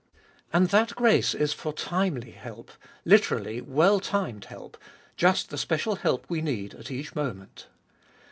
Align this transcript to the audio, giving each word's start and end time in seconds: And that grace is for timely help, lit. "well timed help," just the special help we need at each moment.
And 0.51 0.69
that 0.69 0.95
grace 0.95 1.35
is 1.35 1.53
for 1.53 1.73
timely 1.73 2.31
help, 2.31 2.71
lit. 3.05 3.29
"well 3.67 3.99
timed 3.99 4.45
help," 4.45 4.75
just 5.15 5.51
the 5.51 5.59
special 5.59 5.97
help 5.97 6.25
we 6.27 6.41
need 6.41 6.73
at 6.73 6.89
each 6.89 7.13
moment. 7.15 7.67